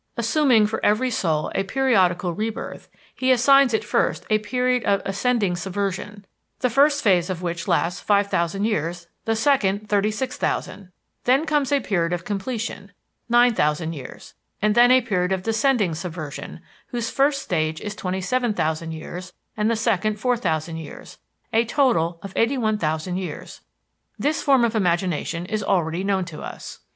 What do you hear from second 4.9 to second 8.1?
"ascending subversion," the first phase of which lasts